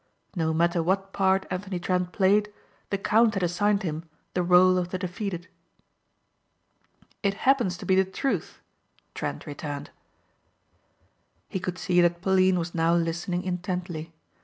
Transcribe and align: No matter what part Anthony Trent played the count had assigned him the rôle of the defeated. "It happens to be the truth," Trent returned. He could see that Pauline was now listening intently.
No 0.35 0.51
matter 0.51 0.81
what 0.81 1.13
part 1.13 1.45
Anthony 1.51 1.79
Trent 1.79 2.11
played 2.11 2.51
the 2.89 2.97
count 2.97 3.35
had 3.35 3.43
assigned 3.43 3.83
him 3.83 4.05
the 4.33 4.41
rôle 4.43 4.79
of 4.79 4.89
the 4.89 4.97
defeated. 4.97 5.47
"It 7.21 7.35
happens 7.45 7.77
to 7.77 7.85
be 7.85 7.93
the 7.93 8.03
truth," 8.03 8.59
Trent 9.13 9.45
returned. 9.45 9.91
He 11.49 11.59
could 11.59 11.77
see 11.77 12.01
that 12.01 12.19
Pauline 12.19 12.57
was 12.57 12.73
now 12.73 12.95
listening 12.95 13.43
intently. 13.43 14.11